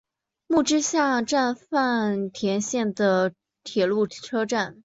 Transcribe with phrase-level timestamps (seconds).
[0.47, 4.79] 木之下站饭田线的铁路车站。